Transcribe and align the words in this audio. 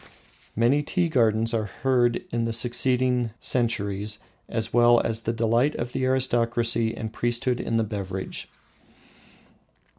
Many 0.55 0.81
tea 0.81 1.09
gardens 1.09 1.53
are 1.53 1.65
heard 1.83 2.15
of 2.15 2.23
in 2.31 2.51
succeeding 2.53 3.29
centuries, 3.39 4.17
as 4.49 4.73
well 4.73 4.99
as 4.99 5.21
the 5.21 5.31
delight 5.31 5.75
of 5.75 5.91
the 5.93 6.05
aristocracy 6.07 6.97
and 6.97 7.13
priesthood 7.13 7.59
in 7.59 7.77
the 7.77 7.83
beverage. 7.83 8.49